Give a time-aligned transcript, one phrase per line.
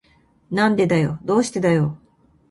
[0.49, 1.19] なんでだよ。
[1.23, 1.95] どうしてだよ。